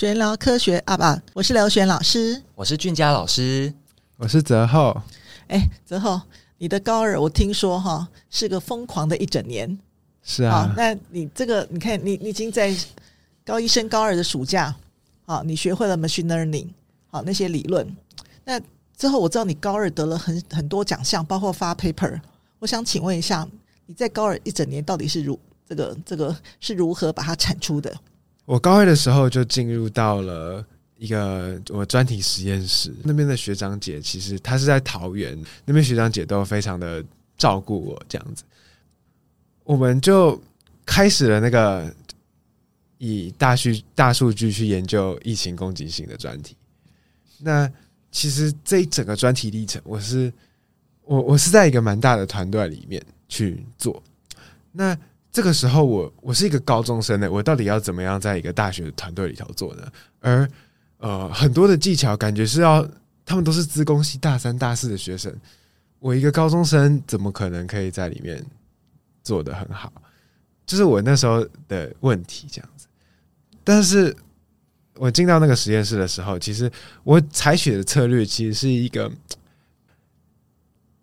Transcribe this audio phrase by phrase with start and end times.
[0.00, 3.70] 玄聊科学啊吧，我是刘璇老师，我是俊佳老师，
[4.16, 4.98] 我是泽厚。
[5.48, 6.18] 哎，泽厚，
[6.56, 9.78] 你的高二我听说哈是个疯狂的一整年。
[10.22, 12.74] 是啊，那你这个你看你你已经在
[13.44, 14.74] 高一升高二的暑假，
[15.26, 16.68] 好，你学会了 machine learning，
[17.10, 17.86] 好那些理论。
[18.44, 18.58] 那
[18.96, 22.18] 之后我知道你高二得了很很多奖项，包括发 paper。
[22.58, 23.46] 我想请问一下，
[23.84, 25.38] 你在高二一整年到底是如
[25.68, 27.94] 这个这个是如何把它产出的？
[28.50, 30.66] 我高二的时候就进入到了
[30.98, 37.00] 一个我专题实验室，那边的学长姐其实他是在桃园，那边学长姐都非常的
[37.36, 38.42] 照顾我，这样子，
[39.62, 40.42] 我们就
[40.84, 41.94] 开始了那个
[42.98, 46.56] 以大数大数据去研究疫情攻击性的专题。
[47.38, 47.70] 那
[48.10, 50.32] 其实这一整个专题历程，我是
[51.04, 54.02] 我我是在一个蛮大的团队里面去做，
[54.72, 54.98] 那。
[55.32, 59.86] 这个时候我，我是一个高中生呢，我到底要怎么样在一个大学的团队里头做呢？
[60.18, 60.48] 而
[60.98, 62.86] 呃，很多的技巧感觉是要
[63.24, 65.32] 他们都是资工系大三、大四的学生，
[65.98, 68.44] 我一个高中生怎么可能可以在里面
[69.22, 69.92] 做得很好？
[70.66, 72.86] 就是我那时候的问题这样子。
[73.62, 74.14] 但是
[74.96, 76.70] 我进到那个实验室的时候，其实
[77.04, 79.10] 我采取的策略其实是一个。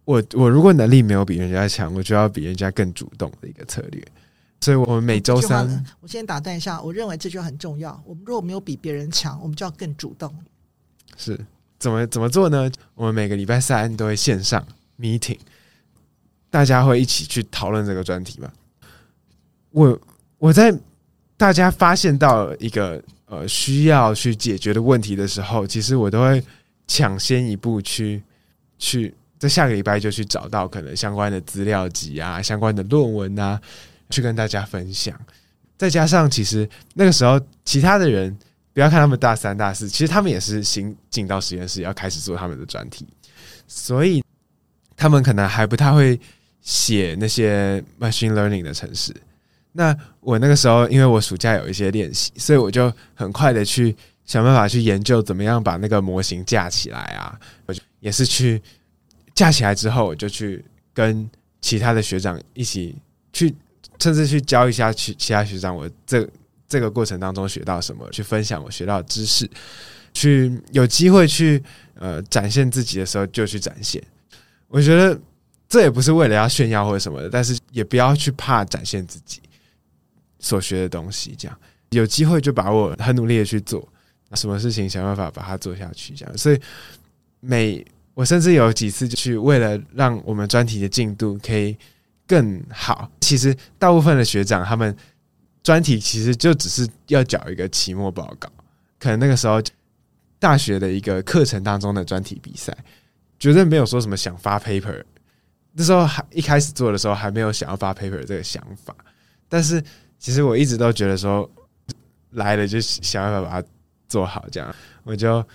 [0.07, 4.01] 我我如果能力没有比人家强，我就要比人家更主动的一个策略。
[4.61, 8.01] 所以，我们每周三，我先打断一下，我认为这句话很重要。
[8.05, 10.33] 我们如果没有比别人强，我们就要更主动。
[11.17, 11.37] 是
[11.77, 12.71] 怎么怎么做呢？
[12.95, 14.65] 我们每个礼拜三都会线上
[14.97, 15.37] meeting，
[16.49, 18.49] 大家会一起去讨论这个专题嘛。
[19.71, 19.99] 我
[20.37, 20.73] 我在
[21.35, 26.41] 大家发现到一个呃需要去解决的问题的时候，其实我都会
[26.87, 28.23] 抢先一步去
[28.77, 29.13] 去。
[29.39, 33.59] 在下个礼拜就去找到可能相关的资料集啊，相关的论文啊，
[34.09, 35.15] 去跟大家分享。
[35.77, 38.35] 再加上，其实那个时候其他的人，
[38.73, 43.07] 不要看他们大三、大四，其实他们也是新进到实验室，要开始做他们的专题，
[43.67, 44.23] 所以
[44.95, 46.19] 他们可能还不太会
[46.61, 49.15] 写那些 machine learning 的程式。
[49.73, 53.95] 那我那个时候，因为我暑假有一些练习，所以我就很快的去
[54.25, 58.59] 想办法去研究怎么样把那个模型架起来啊，我就也是去。
[59.37, 60.65] 架起来之后，我就去
[60.95, 61.29] 跟
[61.61, 62.95] 其他的学长一起
[63.31, 63.53] 去，
[63.99, 66.27] 甚至去教一下其其他学长我这
[66.67, 69.47] 这个过程当中学到什么，去分享我学到的知识，
[70.11, 74.03] 去有机会去呃展现自己的时候就去展现。
[74.69, 75.15] 我觉得
[75.69, 79.39] 这也不是为了要炫耀或者什么的，但是也不要去怕展现自己
[80.39, 81.35] 所学的东西。
[81.37, 81.55] 这样
[81.91, 83.87] 有机会就把我很努力的去做，
[84.33, 86.15] 什么事情想办法把它做下去。
[86.15, 86.59] 这样，所以
[87.39, 87.85] 每。
[88.17, 91.77] 我甚至有几次去为了让我们专题的进度可以
[92.25, 94.97] 更好，其实大部分的学长他们
[95.61, 98.49] 专题其实就只是要缴一个期末报告，
[98.97, 99.61] 可能那个时候
[100.39, 102.75] 大学的一个课程当中的专题比赛，
[103.37, 105.03] 绝对没有说什么想发 paper，
[105.73, 108.95] 那时候还一开始做的时候还没有想要发 paper 这个想法，
[109.47, 109.79] 但是
[110.17, 111.47] 其实我一直都觉得说
[112.31, 113.67] 来了就想办法把它
[114.09, 115.45] 做好，这样我就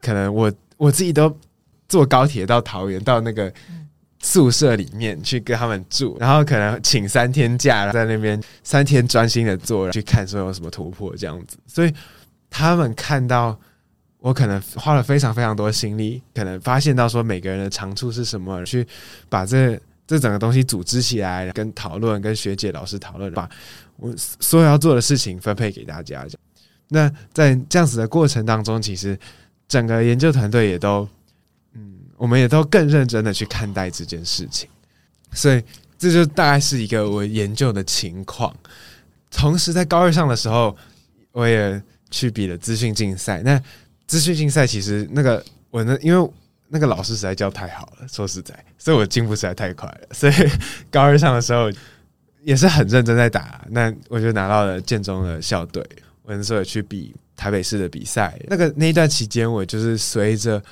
[0.00, 1.38] 可能我我自己都。
[1.94, 3.52] 坐高铁到桃园，到那个
[4.18, 11.56] 宿舍里面去跟他们住，然后可能请三天假，在那边三天专心的做，去看说有什么突破这样子。
[11.68, 11.94] 所以
[12.50, 13.56] 他们看到
[14.18, 18.84] 我可能花了非常非常多心力，可能发现到说每个人的长处是什么，去
[19.28, 23.48] 把这这整个东西组织起来，跟讨论，跟学姐老师讨论，把
[23.98, 26.26] 我所有要做的事情分配给大家。
[26.88, 29.16] 那在这样子的过程当中，其实
[29.68, 31.08] 整个研究团队也都。
[32.16, 34.68] 我们也都更认真的去看待这件事情，
[35.32, 35.62] 所以
[35.98, 38.54] 这就大概是一个我研究的情况。
[39.30, 40.76] 同时，在高二上的时候，
[41.32, 43.42] 我也去比了资讯竞赛。
[43.42, 43.60] 那
[44.06, 46.30] 资讯竞赛其实那个我呢，因为
[46.68, 50.08] 那个老师实在教太好了，说实在，所以我进步实在太快了。
[50.12, 50.32] 所以
[50.90, 51.68] 高二上的时候
[52.42, 53.64] 也是很认真在打。
[53.70, 55.84] 那我就拿到了建中的校队，
[56.22, 58.38] 我那时候也去比台北市的比赛。
[58.46, 60.62] 那个那一段期间，我就是随着。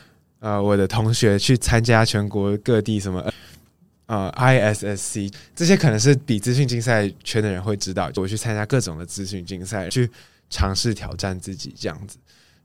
[0.43, 3.25] 呃，我的同学去参加全国各地什么
[4.07, 10.11] 呃 ISSC 这些可能是比资讯竞赛圈的人会知道，我去参加各种的资讯竞赛，去
[10.51, 12.19] 尝试挑战自己这样子，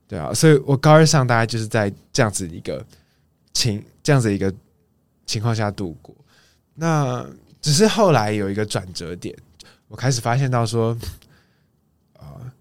[0.07, 2.83] 对啊，所以我高二上大概就是在这样子一个
[3.53, 4.51] 情这样子一个
[5.27, 6.15] 情况下度过。
[6.73, 7.23] 那
[7.61, 9.37] 只是后来有一个转折点，
[9.87, 10.97] 我开始发现到说，
[12.13, 12.51] 呃，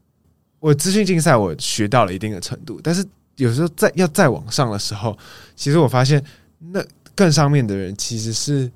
[0.61, 3.03] 我资讯竞赛我学到了一定的程度，但是。
[3.37, 5.17] 有时候在要再往上的时候，
[5.55, 6.23] 其实我发现
[6.59, 6.85] 那
[7.15, 8.71] 更上面的人其实是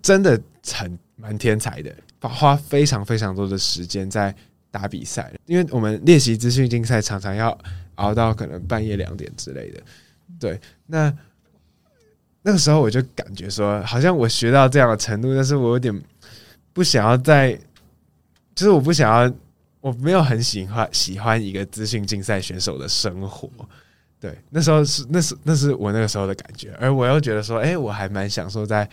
[0.00, 0.40] 真的
[0.72, 4.34] 很蛮天才的，花花非常非常多的时间在
[4.70, 7.56] 打比赛，因为我们练习资讯竞赛常常要
[7.96, 9.82] 熬到可能半夜两点之类的。
[10.40, 11.12] 对，那
[12.42, 16.02] 那个时候我就感觉说，好像我学到这样的程度，但是我有点
[16.72, 17.52] 不想要再，
[18.54, 19.32] 就是我不想要，
[19.82, 23.50] 我没有很喜欢喜欢一个资讯竞赛选手的生活。
[24.18, 28.88] 对，那时候是那是那是我那个时候的感觉，而我又觉得说，哎，我还蛮享受在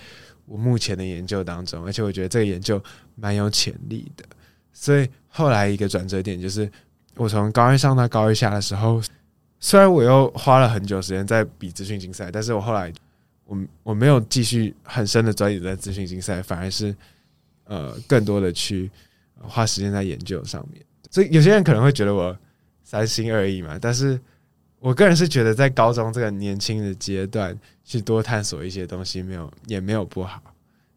[0.47, 2.83] 我目前的研究当中，而且我觉得这个研究
[3.15, 4.25] 蛮有潜力的。
[4.73, 6.67] 所以后来一个转折点就是，
[7.15, 8.99] 我从高一上到高一下的时候，
[9.59, 12.91] 虽然我又花了很久时间在比资讯竞赛，但是我后来
[13.45, 16.95] 我我没有继续很深的专业在资讯竞赛，反而是
[17.65, 18.89] 呃更多的去
[19.41, 20.83] 花时间在研究上面。
[21.11, 22.37] 所以有些人可能会觉得我
[22.83, 24.19] 三心二意嘛，但是。
[24.81, 27.53] 我个人是觉得，在高中这个年轻的阶段，
[27.83, 30.41] 去多探索一些东西，没有也没有不好。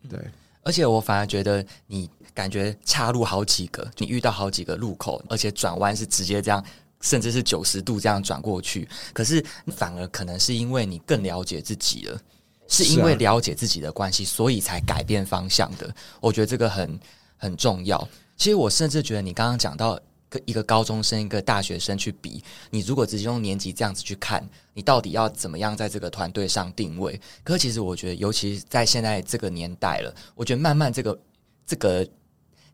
[0.08, 0.16] 对，
[0.62, 6.64] 而且我反而觉得，你感觉岔路好几个，你遇到好几个路口，而且转弯是直接这样，
[7.00, 8.88] 甚至是九十度这样转过去。
[9.12, 9.44] 可是
[9.74, 12.20] 反而可能是因为你更了解自己了，
[12.68, 15.92] 是因为了解自己的关系，所以才改变方向的。
[16.20, 17.00] 我觉得这个很
[17.36, 18.08] 很重要。
[18.42, 19.96] 其实我甚至觉得，你刚刚讲到。
[20.46, 24.42] 一个高中生，一个大学生去比，你如果直接用年级这样子去看，
[24.72, 27.20] 你到底要怎么样在这个团队上定位？
[27.44, 31.20] 可是其实我觉得，尤其在现在这个年代了，我觉得慢慢这个
[31.66, 32.08] 这个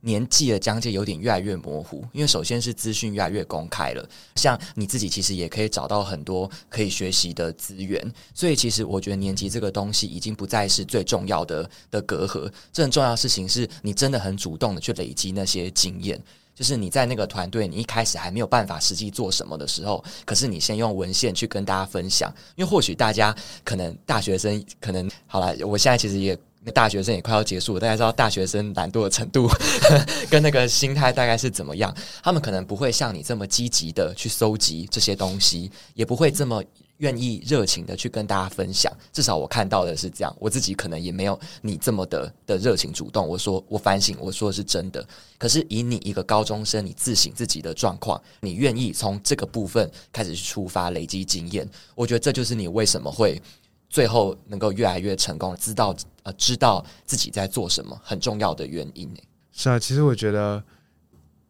[0.00, 2.04] 年纪的疆界有点越来越模糊。
[2.12, 12.50] 因为首先是资讯越来越公开了，像你自己其实也可以找到很多可以学习的资源，所以其实我觉得年级这个东西已经不再是最重要的的隔阂。
[12.72, 16.20] 这很重要的事情是你真的很主动的去累积那些经验。
[16.54, 26.36] 就是你在那个团队，你一开始还没有办法实际做什么的时候，可是你先用文献去跟大家分享，因为或许大家可能大学生可能好了，我现在其实也
[26.70, 29.48] 大学生也快要结束，大家知道大学生懒惰的程度
[30.30, 36.62] 跟那个心态大概是怎么样，他们可能不会像你这么积极的去搜集这些东西，也不会这么。
[36.98, 40.36] 愿意热情的去跟大家分享，至少我看到的是这样。
[40.36, 43.24] 我自己可能也没有你这么的的热情主动。
[43.24, 45.06] 我说我反省，我说的是真的。
[45.38, 51.64] 可是以你一个高中生，你自省自己的状况，你愿意从这个部分开始去出发，累积经验。
[51.94, 53.40] 我觉得这就是你为什么会
[53.88, 59.20] 最后能够越来越成功，知道呃知道自己在做什么很重要的原因呢。
[59.52, 60.62] 是啊，其实我觉得。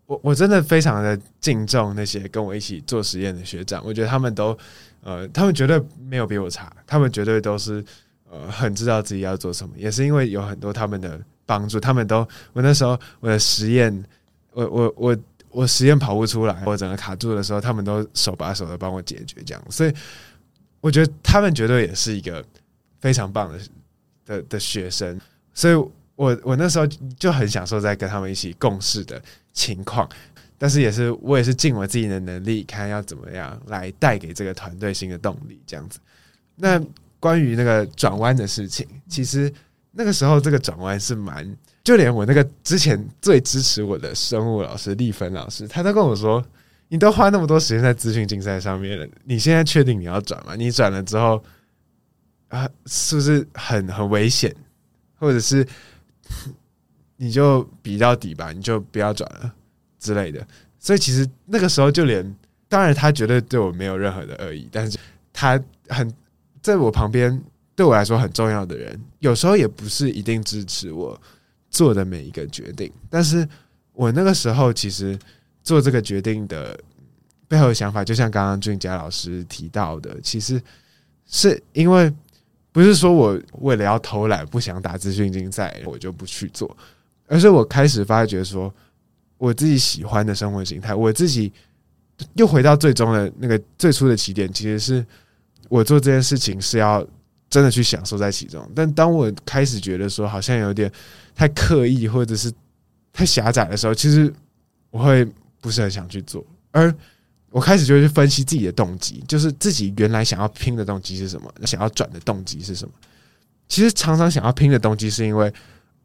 [0.09, 4.57] 我我真的非常的敬重那些跟我一起做实验的学长，我觉得他们都，
[5.03, 7.85] 呃，他们绝对没有比我差，他们绝对都是
[8.31, 14.03] 呃很知道自己要做什么，也是因为有很多他们的帮助，他们都我那时候我的实验，
[14.53, 15.17] 我我我
[15.51, 19.93] 我实验跑不出来，我整个卡住的时候，他们都手把手的帮我解决这样，所以
[20.81, 22.45] 我觉得他们绝对也是一个
[23.01, 23.59] 非常棒的
[24.27, 25.21] 的的学生，
[25.55, 25.75] 所以
[26.17, 26.87] 我我那时候
[27.19, 29.21] 就很享受在跟他们一起共事的。
[29.55, 30.09] 情况，
[30.57, 35.99] 但是也是我也是尽我自己的能力，看要怎么样来带给这个团队新的动力，这样子。
[36.55, 36.81] 那
[37.19, 39.53] 关于那个转弯的事情，其实
[39.91, 41.45] 那个时候这个转弯是蛮，
[41.83, 46.45] 就连我那个之前最支持我的生物老师丽芬老师，他都跟我说
[46.89, 50.55] ：“你都花那么多时间在资讯竞赛上面了，你现在确定你要转吗？
[50.57, 51.43] 你转了之后
[52.49, 54.55] 啊，是不是很很危险，
[55.17, 55.67] 或者是？”
[57.21, 59.53] 你就比到底吧，你就不要转了
[59.99, 60.47] 之类的。
[60.79, 62.37] 所以其实那个时候就连，
[62.69, 64.97] 当然他绝对对我没有任何的恶意，但是
[65.33, 66.09] 他很
[66.63, 67.43] 在我旁边，
[67.75, 71.21] 对我来说很重要的人，有时候也不是一定支持我
[71.71, 72.89] 做的每一个决定。
[73.11, 73.45] 但是
[73.95, 75.19] 我那个时候其实
[75.69, 76.75] 做这个决定的
[77.47, 80.59] 背后的想法，就像刚刚俊佳老师提到的，其实
[81.27, 82.11] 是因为
[82.73, 86.75] 不是说我为了要偷懒不想打资讯竞赛，我就不去做。
[87.27, 88.73] 而是我开始发觉说，
[89.37, 91.53] 我自己喜欢的生活形态，我自己
[92.33, 95.05] 又回到最终的那个最初的起点，其实是
[95.69, 97.07] 我做这件事情是要
[97.51, 98.67] 真的去享受在其中。
[98.75, 100.91] 但当我开始觉得说好像有点
[101.35, 102.51] 太刻意或者是
[103.13, 104.33] 太狭窄的时候，其实
[104.91, 105.29] 我会
[105.61, 106.45] 不是很想去做。
[106.71, 106.95] 而
[107.51, 112.95] 我开始就去分析自己的动机，就是自己原来想要拼的动机是什么，想要转的动机是什么。
[113.69, 115.53] 其实常常想要拼的动机是因为。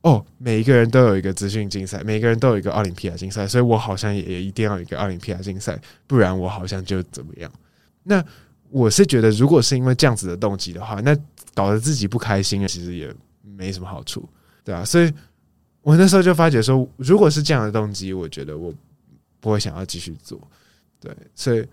[0.03, 7.49] 哦，每一个人都有一个资讯竞赛，每个人都有一个奥林匹亚竞赛，所以我好像也也一定要有一个奥林匹亚竞赛，不然我好像就怎么样。
[8.03, 8.21] 那
[8.69, 11.17] 我是觉得，如果是因为这样子的动机的话，那
[11.53, 14.27] 搞得自己不开心，其实也没什么好处，
[14.65, 14.83] 对啊。
[14.83, 15.09] 所以
[15.81, 18.73] 我那时候就发觉说，如果是这样的动机，我觉得我
[19.43, 20.39] 不会想要继续做，
[20.99, 21.67] 对，所以。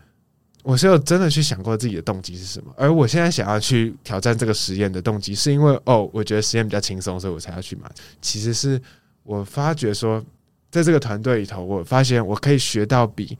[0.62, 7.91] 我是有真的去想过自己的动机是什么，而我现在想要去挑战这个实验的动机，是因为哦，我觉得实验比较轻松，所以我才要去嘛。
[8.21, 8.79] 其实是
[9.23, 10.23] 我发觉说，
[10.71, 13.39] 在这个团队里头，我发现我可以学到比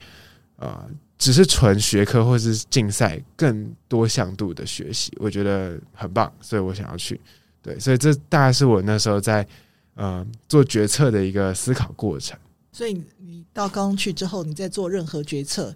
[0.55, 7.21] 呃只是纯学科或是竞赛更多向度的学习，我觉得很棒，所以我想要去。
[7.61, 9.47] 对，所以这大概是我那时候在
[9.93, 12.35] 呃做决策的一个思考过程。
[12.71, 15.75] 所以你到高中去之后，你在做任何决策，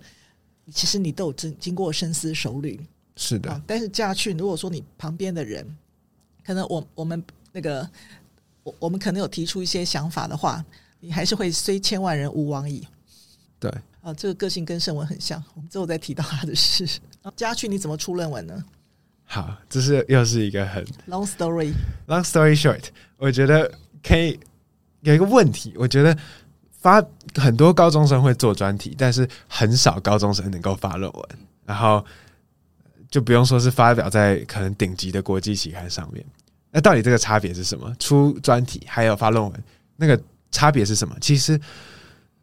[0.72, 2.80] 其实你都有经经过深思熟虑。
[3.18, 5.66] 是的，但是驾训，如果说你旁边的人，
[6.46, 7.90] 可能我我们那个
[8.64, 10.64] 我我们可能有提出一些想法的话，
[11.00, 12.88] 你还是会虽千万人吾往矣。
[13.60, 13.70] 对，
[14.02, 16.88] 啊，这个个性跟盛文很像， 我们之后再提到他的事。
[17.36, 18.64] 驾训你怎么出论文呢？
[19.24, 21.72] 好，这是又是一个很 long story。
[22.08, 22.84] long story short，
[23.18, 23.70] 我觉得
[24.04, 24.40] 可以
[25.02, 26.18] 有一个问题，我觉得。
[26.86, 31.30] 发很多高中生会做专题，但是很少高中生能够发论文，
[31.66, 32.06] 然后
[33.10, 36.24] 就不用说是发表在可能顶级的国际期刊上面。
[36.70, 37.92] 那到底这个差别是什么？
[37.98, 39.64] 出专题还有发论文，
[39.96, 41.16] 那个差别是什么？
[41.20, 41.60] 其实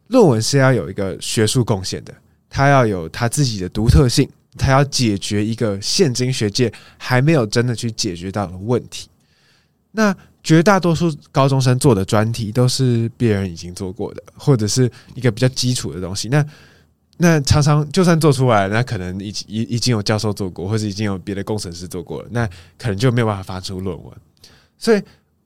[0.07, 2.13] 论文是要有一个学术贡献的，
[2.49, 9.07] 它要有它自己的独特性，它要解决一个现今学界还没有真的去解决到的问题。
[9.91, 16.27] 那绝大多数高中生做的专题都是别人已经做过的，或者是一个比较基础的东西。
[16.27, 16.45] 那
[17.17, 22.45] 那常常就算做出来，那可能已已已经有教授做过，或者已经有别的工程师做过了，那
[22.77, 24.13] 可能就没有办法发出论文。
[24.77, 25.01] 所以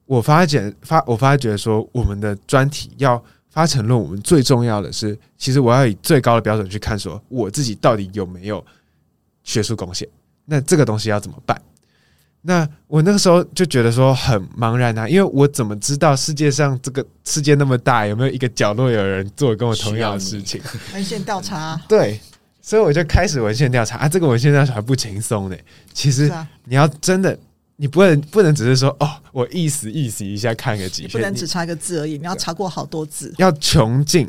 [0.06, 8.66] 我发现发我发觉说，我们的专题要发成论文，最重要的是，其实我要以最高的标准去看，说我自己到底有没有
[9.44, 10.08] 学术贡献。
[10.46, 11.62] 那这个东西要怎么办？
[12.48, 20.62] 那我那个时候就觉得说很茫然啊，因为我怎么知道世界上这个世界那么大，有没有一个角落有人做跟我同样的事情？
[20.94, 22.18] 文献调查， 对，
[22.62, 24.08] 所以我就开始文献调查啊。
[24.08, 25.58] 这个文献调查还不轻松呢。
[25.94, 26.32] 其实
[26.64, 27.38] 你要真的，
[27.76, 34.26] 你不能不能只是说哦，我意思意思一下看个几篇，不能只查一个字而已，你要查过好多字，要穷尽。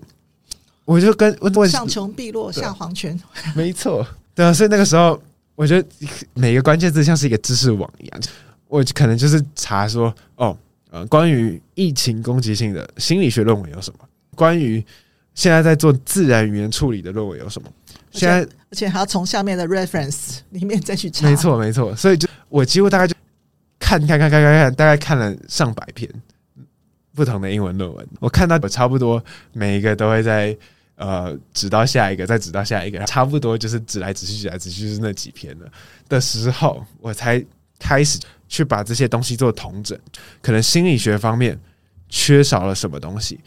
[0.84, 1.32] 我就跟
[1.70, 3.16] 上穷碧落下黄泉，
[3.54, 5.22] 没错，对啊，所以那个时候。
[5.58, 5.88] 我觉得
[6.34, 8.20] 每个关键字像是一个知识网一样，
[8.68, 10.56] 我可能就是查说哦，
[10.88, 14.08] 呃，关于疫情攻击性的心理学论文有什么？
[14.36, 14.80] 关于
[15.34, 17.68] 现在在做自然语言处理的论文有什么？
[18.12, 21.28] 现在而且还要从下面的 reference 里面再去查。
[21.28, 21.92] 没错，没错。
[21.96, 23.16] 所以就我几乎大概就
[23.80, 26.08] 看看看看看看，大概看了上百篇
[27.16, 28.06] 不同的英文论文。
[28.20, 29.20] 我看到我差不多
[29.52, 30.56] 每一个都会在。
[30.98, 35.66] 呃，指到下一个，再指到下一个，差不多就是指来指去，指来指去就是那几篇了
[36.08, 37.42] 的时候，我才
[37.78, 39.96] 开始去把这些东西做统整。
[40.42, 41.56] 可能心理学方面
[42.08, 43.38] 缺少了什么东西，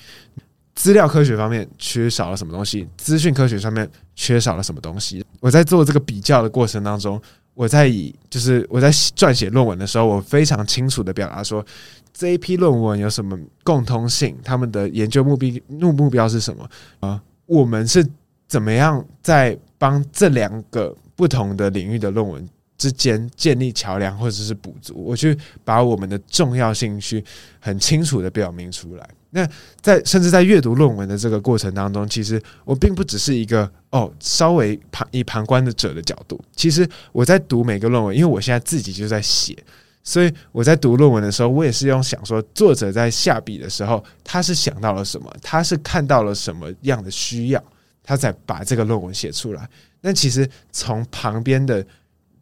[0.76, 5.22] 资料科学方面缺少了什么东西，资讯科学上面缺少了什么东西。
[5.42, 7.22] 我在做这个比较的过程当中，
[7.54, 11.66] 我在以就是我在撰写论文的时候，我非常清楚的表达说，
[12.14, 16.70] 这一批论文有什么共通性，他们的研究目标目目标是什么
[17.02, 17.22] 啊？
[17.46, 18.06] 我们是
[18.48, 24.96] 怎么样在帮这两个不同的领域的论文之间建立桥梁，或者是补足？
[24.96, 27.24] 我去把我们的重要性去
[27.60, 29.10] 很清楚的表明出来。
[29.34, 29.48] 那
[29.80, 36.40] 在甚至在阅读论文的这个过程当中，其实我并不只是一个哦，稍微旁以旁观的者的角度。
[36.56, 39.58] 其实我在读每个论文，因为我现在自己就在写。
[40.04, 45.32] 所以我在读论文的时候，我也是用想说，作者在下笔的时候，他是想到了什么？
[45.42, 47.64] 他是看到了什么样的需要，
[48.04, 49.70] 他才把这个论文写出来。
[50.02, 51.86] 那其实从旁边的，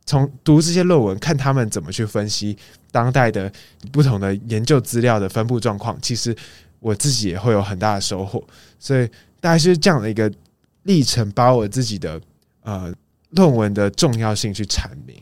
[0.06, 2.58] 从读这些论文，看他们怎么去分析
[2.92, 3.52] 当代的
[3.92, 6.34] 不同的研究资料的分布状况，其实
[6.80, 8.42] 我自己也会有很大的收获。
[8.80, 9.06] 所以
[9.42, 10.32] 大概是这样的一个
[10.84, 12.20] 历程，把我自己的
[12.62, 12.94] 呃
[13.32, 15.18] 论文的重要性去阐明。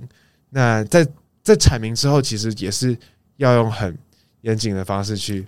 [0.51, 1.05] 那在
[1.47, 2.97] 在阐明之后，其实也是
[3.37, 3.97] 要用很
[4.41, 5.47] 严谨的方式去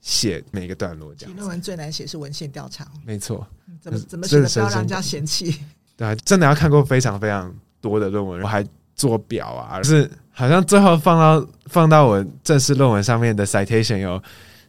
[0.00, 1.14] 写每个段落。
[1.14, 3.46] 这样，论文最难写是文献调查，没错。
[3.82, 5.60] 怎么怎么写的不要让人家嫌弃？
[5.98, 8.66] 对啊，真的要看过非常非常多的论文，我还
[8.96, 14.22] 做表啊，就是好像最后放到放到我正式论文上面的 citation 有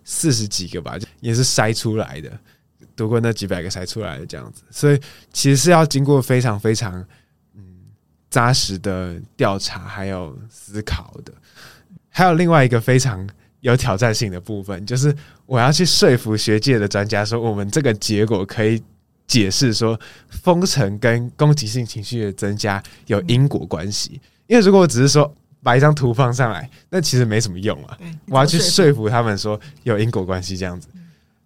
[0.03, 2.29] 四十几个吧，就也是筛出来的，
[2.97, 4.99] 读过那几百个筛出来的这样子，所以
[5.31, 7.01] 其实是要经过非常非常。
[8.33, 11.31] 扎实的调查还有思考的，
[12.09, 18.81] 还有另外一个非常有挑战性的部分，就是我要去说服学界的专家说，我们这个结果可以
[19.27, 19.99] 解释说，
[20.29, 24.19] 封城跟攻击性情绪的增加有因果关系。
[24.47, 27.95] 因为如果我只是说把一张图放上来，那其实没什么用啊。
[28.29, 30.87] 我要去说服他们说有因果关系这样子，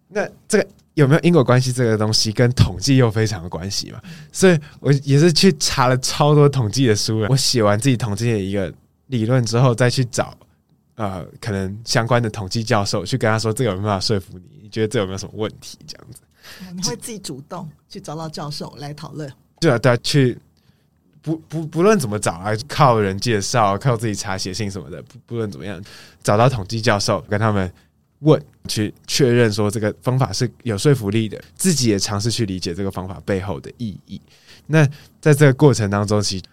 [0.09, 0.67] 那这个。
[0.97, 4.01] 有没有因果关系这个东西跟统计又非常的关系嘛？
[4.31, 7.27] 所以我也是去查了超多统计的书了。
[7.29, 8.73] 我写完自己统计的一个
[9.05, 10.35] 理论之后，再去找
[10.95, 14.61] 呃，可能相关的统计教授去跟他说，这个有没有办法说服你？
[14.63, 15.77] 你觉得这有没有什么问题？
[15.85, 16.21] 这样子，
[16.73, 19.31] 你会自己主动去找到教授来讨论？
[19.59, 20.35] 对啊，对啊，去
[21.21, 25.79] 不不不论怎么找啊，靠人介绍，靠自己查写信什么的，不不论怎么样，
[26.23, 27.71] 找到统计教授跟他们
[28.19, 34.21] 问，去确认说这个方法是有说服力的，自己也尝试去理解这个方法背后的意义。
[34.65, 34.85] 那
[35.21, 36.43] 在这个过程当中，其实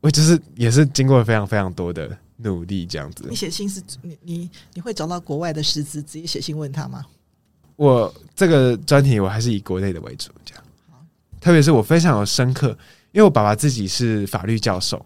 [0.00, 3.26] 我就是也是经过了非常非常多的努力，这样子。
[3.28, 7.04] 你写信是你你你会找到国外的师资，直接写信问他吗？
[7.76, 10.64] 我这个专题我还是以国内的为主，这样。
[11.40, 12.68] 特别是我非常有深刻，
[13.10, 15.04] 因为我爸爸自己是法律教授，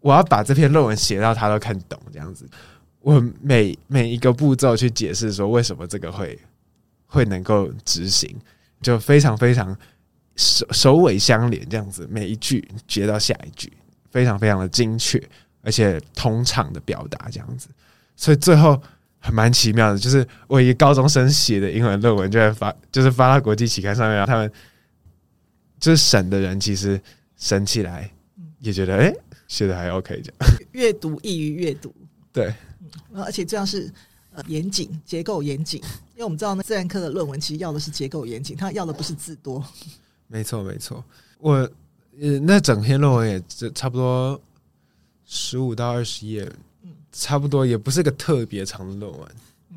[0.00, 2.48] 我要把这篇论文写到他都看懂，这样子。
[3.04, 6.36] 我每每一个步骤去解释说为什么这个会
[7.06, 8.34] 会能够执行，
[8.82, 9.76] 就非常非常。
[10.36, 13.72] 首首尾相连，这样子，每一句接到下一句，
[14.10, 15.22] 非常非常的精确，
[15.62, 17.68] 而且通畅的表达，这样子，
[18.16, 18.82] 所以最后
[19.20, 24.50] 还蛮奇妙的，就是我一个高中生写的英文论文，就在发，就是发到国际期刊上面，然后他们
[25.78, 27.00] 就是审的人，其实
[27.36, 28.10] 审起来
[28.58, 29.14] 也觉得，哎，
[29.46, 30.58] 写的还 OK，这样。
[30.72, 31.94] 阅读易于阅读，
[32.32, 32.52] 对，
[33.14, 33.92] 而且这样是
[34.32, 35.80] 呃严谨，结构严谨，
[36.14, 39.64] 因为我们知道，呢自然科的论文其实要的是结构严谨，他要的不是字多。
[40.26, 41.04] 没错，没错，
[41.38, 41.52] 我
[42.20, 44.40] 呃，那整篇论文也就差不多
[45.26, 46.50] 十五到二十页，
[46.82, 49.28] 嗯，差不多也不是个特别长的论文，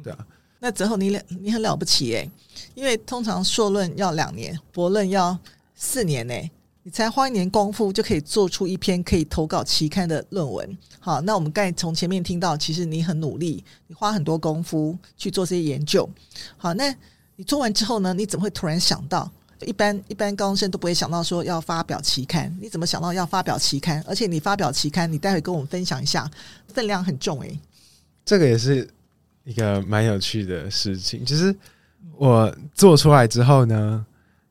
[0.04, 0.28] 对啊。
[0.60, 2.30] 那泽后，你了你很了不起诶，
[2.74, 5.38] 因为通常硕论要两年，博论要
[5.76, 6.34] 四年呢，
[6.88, 10.78] 你才花一年功夫就可以做出一篇可以投稿期刊的论文。
[11.02, 16.10] 好，那我们刚从前面听到，其实你很努力，你花很多功夫去做这些研究。
[16.56, 16.96] 好，那
[17.36, 18.14] 你做完之后呢？
[18.14, 19.30] 你怎么会突然想到？
[19.66, 24.02] 一般一般高中生都不会想到说要发表期刊，你怎么想到要发表期刊？
[24.08, 26.32] 而且你发表期刊，你待会跟我们分享一下，
[26.70, 27.60] 分量很重诶、
[28.24, 28.90] 这个也是
[29.44, 31.26] 一个蛮有趣的事情。
[31.26, 31.54] 其实
[32.16, 34.06] 我做出来之后呢，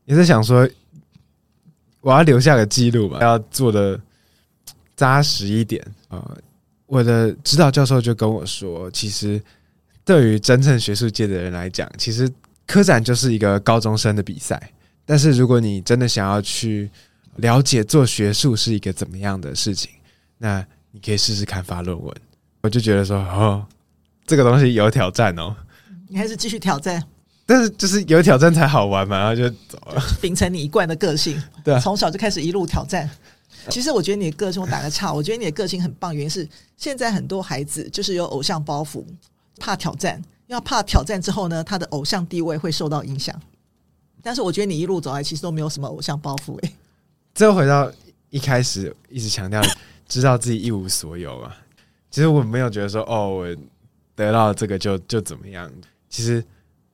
[0.04, 0.68] 也是想说
[2.06, 4.00] 我要留下个记录吧，要做的
[4.94, 6.38] 扎实一点啊、呃。
[6.86, 9.42] 我的指导教授就跟我说，其实
[10.04, 12.32] 对于真正学术界的人来讲，其实
[12.64, 14.70] 科展就是一个高中生的比赛。
[15.04, 16.88] 但是如果你真的想要去
[17.38, 19.90] 了解做学术是一个怎么样的事情，
[20.38, 22.16] 那你可以试试看发论文。
[22.60, 23.66] 我就觉得说，哦，
[24.24, 25.56] 这个东西有挑战哦。
[26.06, 27.02] 你还是继续挑战。
[27.46, 30.02] 但是就是有挑战才好玩嘛，然后就走了。
[30.20, 33.08] 秉承你一贯的个性，对啊，从小就开始一路挑战。
[33.70, 39.04] 其实我觉得你的个性，我打个岔，我觉得你的个性很棒，原因是现在很多孩子就是有偶像包袱，
[39.58, 43.40] 怕挑战，要怕挑战之后呢，他的偶像地位会受到影响。
[44.22, 46.72] 但是我觉得你一路走来，其实都没有什么偶像包袱诶。
[47.34, 47.90] 最后回到
[48.30, 49.62] 一开始一直强调，
[50.08, 51.52] 知道自己一无所有嘛。
[52.10, 53.56] 其实我没有觉得说，哦，我
[54.16, 55.70] 得到这个就就怎么样。
[56.08, 56.44] 其实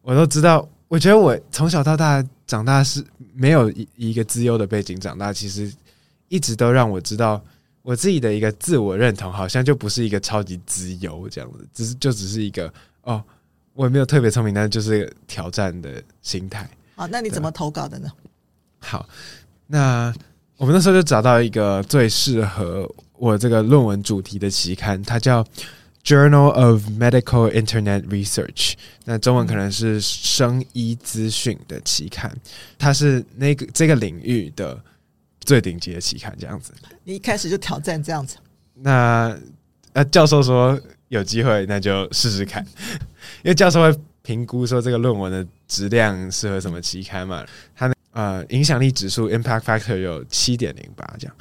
[0.02, 5.72] 我都知道，我觉得我从小到大长大是没有一一个资优的背景长大，其实
[6.28, 7.40] 一直都让我知道
[7.82, 13.22] 我自己的一个自我认同，好像就不是一个超级资优这样子，只是就只是一个哦，
[13.74, 16.68] 我也没有特别聪明，但是就是挑战的心态。
[16.96, 18.10] 好，那你怎么投稿的呢？
[18.80, 19.08] 好，
[19.66, 20.12] 那
[20.56, 25.42] 我们那时候就找到一个最适合我这个论文主题的期刊，它叫
[26.04, 28.72] 《Journal of Medical Internet Research》，
[29.04, 32.36] 那中文可能是生医资讯的期刊，
[32.78, 34.82] 它是那个这个领域的
[35.40, 36.72] 最顶级的期刊，这样子。
[37.04, 38.36] 你一开始就挑战这样子？
[38.74, 39.36] 那
[39.92, 42.64] 呃，教授说有机会，那就试试看，
[43.42, 43.98] 因为教授会。
[44.24, 47.44] 评估说这个论文的质量适合什么期刊嘛？
[47.74, 51.36] 它的呃影响力指数 impact factor 有七点零八这样，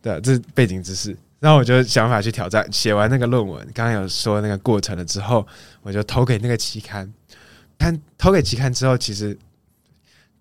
[0.00, 1.16] 对，这是背景知识。
[1.42, 5.44] 然后我就想法去挑战，写完那个论文，刚刚有说那个过程了之后，
[5.82, 7.12] 我就投给那个期刊。
[7.76, 9.36] 看投给期刊之后，其实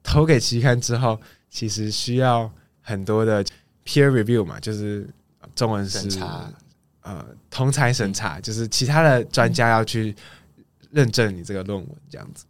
[0.04, 2.50] 投给期刊之后，其实需要
[2.82, 3.44] 很多的
[3.84, 5.10] peer review 嘛，就是
[5.56, 6.20] 中文是
[7.02, 10.16] 呃同才审查，就是其他的专家要去。
[10.94, 12.44] 认证你这个论文这样子，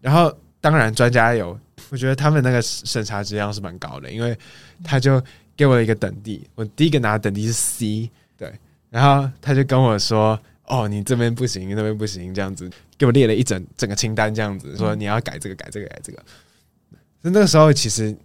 [0.00, 1.58] 然后当然专家有，
[1.88, 4.38] 我觉得他们那个审查质量是蛮高的，因为
[4.84, 5.20] 他就
[5.60, 8.50] 给我一个等地，我第一个拿的等地是 C，对，
[8.88, 16.24] 然后他就跟我说，哦，你这边不行，那边不行，这样子给我列了一整整个清单，这样子说你要改这个改这个改这个，
[17.20, 18.16] 那那个时候其实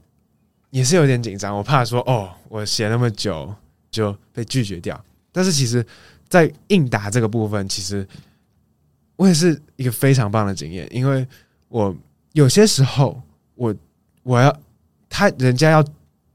[0.70, 3.54] 也是有点紧张，我怕说哦，我写那么久
[3.92, 5.86] 就被拒绝掉，但是其实，
[6.30, 8.08] 在应答这个部分，其实。
[9.18, 11.26] 我也是一个非常棒的经验，因为
[11.70, 11.96] 我
[12.34, 13.22] 有些时候
[13.54, 13.74] 我
[14.24, 14.54] 我要
[15.08, 15.82] 他人家要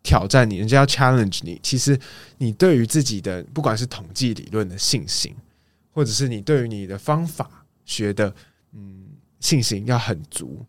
[0.02, 1.98] 挑战你，人家要 challenge 你，其实
[2.38, 5.34] 你对于自己的不管是统计理论的信心，
[5.92, 7.50] 或者是你对于你的方法
[7.84, 8.32] 学的
[8.72, 9.04] 嗯
[9.40, 10.64] 信心要很足。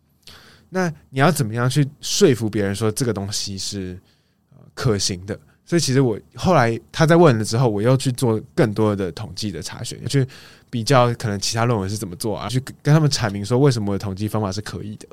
[0.69, 3.99] 那你要怎么样去说服别人说这个东西是
[4.73, 5.37] 可行的？
[5.65, 10.27] 所以其实我后来他在问了之后，我又去做更多的统计的查询，去
[10.69, 15.07] 比较可能其他论文是怎么做啊，去跟他们阐明说为什么我的统计方法是可以的。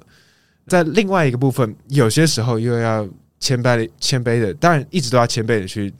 [0.67, 3.09] 在另外一个部分，有些时候又要
[3.41, 5.93] 谦卑的谦卑的，当然一直都要谦卑的去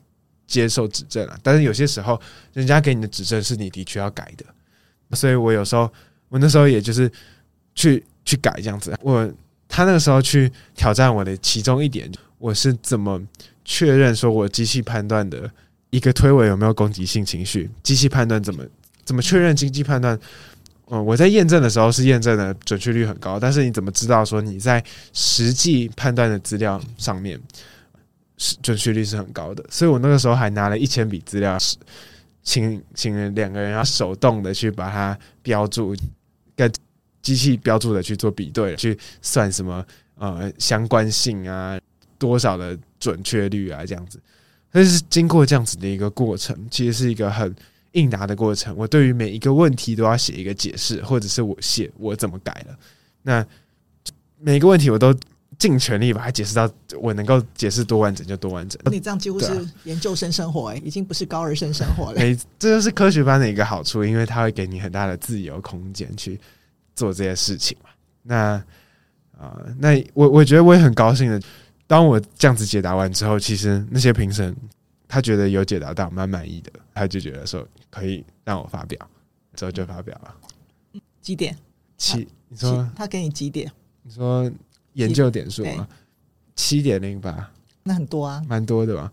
[0.47, 1.39] 接受指正啊。
[1.43, 2.21] 但是有些时候，
[2.53, 4.45] 人家给你的指正是你的确要改的，
[5.17, 5.91] 所以我有时候
[6.29, 7.11] 我那时候也就是
[7.75, 8.95] 去去改这样子。
[9.03, 9.31] 我
[9.69, 13.23] 他那个时候去挑战我的其中一点，我是怎么。
[13.71, 15.51] 确认说，我机器判断的
[15.91, 17.71] 一个推文有没有攻击性情绪？
[17.83, 18.65] 机器判断怎么
[19.05, 19.55] 怎么确认？
[19.55, 20.19] 经济判断，
[20.91, 27.39] 嗯，我在验证的时候是验证的准确率很高，但是你怎么知道说你在实际判断的资料上面
[28.37, 29.65] 是准确率是很高的？
[29.71, 31.59] 所以我那个时候还拿了一千笔资料，
[32.43, 35.95] 请请两个人要手动的去把它标注，
[36.57, 36.73] 跟
[37.21, 39.85] 机器标注的去做比对，去算什么
[40.17, 41.79] 呃相关性啊。
[42.21, 43.87] 多少的准确率啊？
[43.87, 44.21] 这样子，
[44.73, 47.55] 但是经过这样子的一个过程，其实是一个很
[47.99, 48.75] 应答的过程。
[48.77, 52.79] 我对于每一个问题都要写一个解释，或者是我写我怎么改了。
[53.23, 53.45] 那
[54.39, 55.15] 每一个问题我都
[55.59, 58.81] 尽全力把它解释到我能够解释多完整就多完整。
[58.93, 62.21] 你这样几乎是研究生生活哎、欸， 已经不是高二生生活了。
[62.21, 66.39] 哎，这就是科学班的一个好处，因为它会给你很大的自由空间去
[66.95, 67.91] 做这些事情嘛。
[68.23, 68.37] 那
[69.37, 71.41] 啊、呃，那我我觉得我也很高兴的。
[71.89, 74.55] 当我这样子解答完之后，其实那些评审
[75.09, 79.11] 他觉得有解答到，蛮满意的，他就觉得说可以让我发表，
[79.55, 80.35] 之后就发表了。
[81.23, 81.57] 几点？
[81.97, 82.29] 七？
[82.49, 83.71] 你说他给你几点？
[84.03, 84.51] 你说
[84.93, 85.89] 研究点数吗？
[86.55, 87.51] 七点零八，
[87.83, 89.11] 那很多啊，蛮多的吧？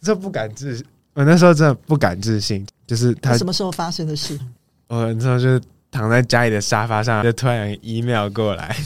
[0.00, 4.38] 这不敢置，我那时候真的不敢置信，就是他什么时候发生的事？
[4.86, 8.76] 我那时候就躺在家里的沙发上，就突然有 email 过来，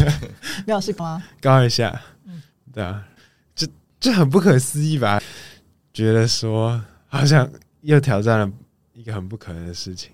[0.66, 1.22] 没是吗？
[1.40, 2.00] 高一下。
[2.72, 3.06] 对啊，
[3.54, 3.66] 就
[4.00, 5.22] 就很不可思议吧？
[5.98, 8.48] 觉得说好像又挑战了
[8.92, 10.12] 一个很不可能的事情。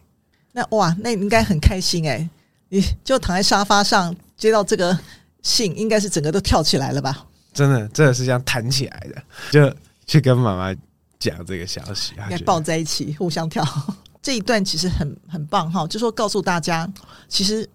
[0.53, 2.27] 那哇，那你应该很开心哎！
[2.71, 4.99] 你就躺在沙发上接到这个
[5.43, 7.27] 信，应该是整个都跳起来了吧？
[7.53, 10.75] 真的，真的是这样弹起来的，就去跟妈妈
[11.19, 13.63] 讲这个消息，应该抱在一起互相跳。
[14.23, 16.91] 这一段其实很很棒哈，就说告诉大家，
[17.29, 17.69] 其实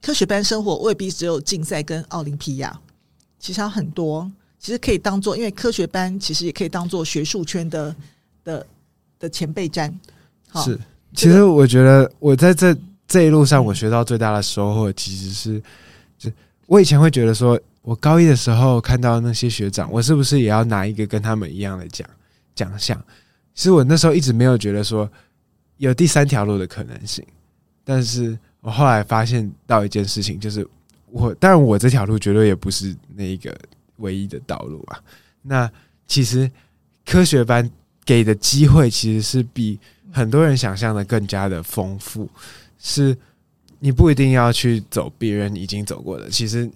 [0.00, 2.80] 科学班生活未必只有竞赛跟奥林匹亚。
[3.38, 7.96] 其实很多，其实可以当做，因为科学班其实也可以当做学术圈的
[8.44, 8.66] 的
[9.18, 9.92] 的前辈站。
[10.56, 10.78] 是，
[11.14, 15.62] 其实我觉得我在这这一路上，我学到最大的收获，其实是，
[16.18, 16.30] 就
[16.66, 22.08] 我以前会觉得说，我高一的时候看到那些学长，我是不是也要拿一个跟他们一样的奖
[22.54, 23.02] 奖项？
[23.54, 25.10] 其实我那时候一直没有觉得说
[25.76, 27.24] 有第三条路的可能性，
[27.84, 30.66] 但是我后来发现到一件事情，就是。
[31.10, 33.58] 我当然，我这条路绝对也不是那一个
[33.98, 34.98] 唯一的道路啊。
[35.42, 35.70] 那
[36.06, 36.50] 其实
[37.06, 37.70] 科学班
[38.04, 39.78] 给的机会，其实是比
[40.12, 42.28] 很多人想象的更加的丰富。
[42.78, 43.16] 是
[43.78, 46.70] 你不一定要去走别人已经走过的，其实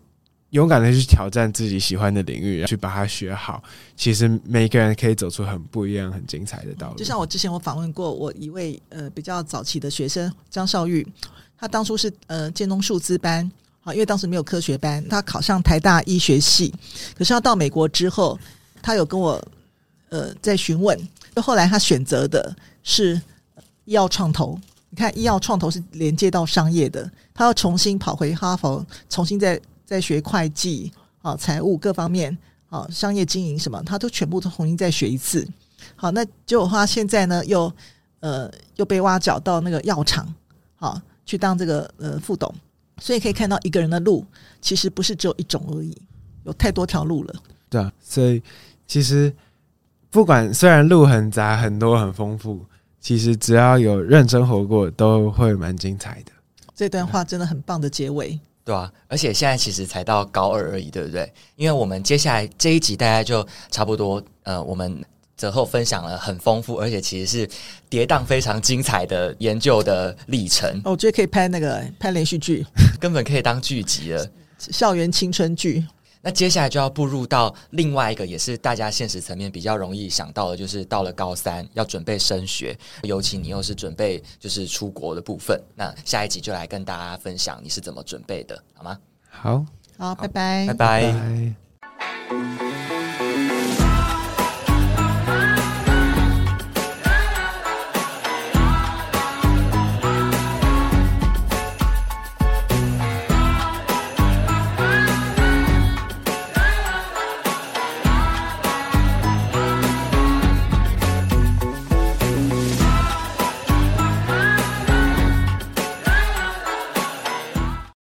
[0.51, 3.63] 勇敢的去挑战自己喜欢的领域，去把它学好。
[3.97, 6.97] 其实每个人可以走出很不一样、很精彩的道路。
[6.97, 11.07] 就像我之前我访问过我一位呃比较早期的学生张少玉，
[11.57, 13.51] 他当初是呃建中数字班。
[13.85, 16.73] 好，因为当时没有科学班，他考上台大医学系。
[17.19, 18.39] 可是他到美国之后，
[18.81, 19.43] 他有跟我
[20.09, 20.97] 呃在询问，
[21.35, 23.21] 就后来他选择的是
[23.85, 24.57] 医药创投。
[24.91, 30.93] 你看，医药创投是连接到商业的，他要重新跑回哈佛，重新再再学会计
[31.23, 32.37] 啊、财务各方面
[32.69, 35.45] 啊、商业经营什么，他都全部都重新再学一次。
[35.97, 37.73] 好，那结果他现在呢，又
[38.21, 40.33] 呃又被挖角到那个药厂，
[40.77, 42.55] 好去当这个呃副董。
[42.99, 44.25] 所以可以看到，一个人的路
[44.61, 45.97] 其实不是只有一种而已，
[46.45, 47.35] 有太多条路了。
[47.69, 48.43] 对啊，所以
[48.87, 49.35] 其实
[50.11, 52.65] 不管虽然路很杂、很多、很丰富，
[53.01, 56.33] 其实只要有认真活过，都会蛮精彩的。
[56.75, 61.33] 这段话真的很棒的结尾，对啊，而且现在其实才到高二而已，对不对？
[61.57, 65.03] 因为我们接下来这一集大家就差不多，呃，我们。
[65.37, 67.49] 泽厚分享了很丰富，而且其实是
[67.89, 70.81] 跌宕非常精彩的研究的历程。
[70.85, 72.67] 我觉得可以拍那个拍连续剧，
[73.01, 74.27] 根本可以当剧集了，
[74.59, 75.85] 校园青春剧。
[76.25, 85.61] 那接下来就要步入到另外一个，也是大家现实层面比较容易想到的，就是到了高三要准备升学，尤其你又是准备就是出国的部分。
[85.75, 88.97] 那下一集就来跟大家分享你是怎么准备的，好吗？
[89.29, 89.67] 好，
[89.99, 91.03] 好，拜拜，拜拜。
[91.03, 91.57] 拜
[92.31, 92.72] 拜。